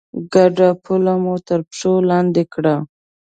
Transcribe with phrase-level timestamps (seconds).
[0.33, 2.75] ګډه پوله مو تر پښو لاندې کړه.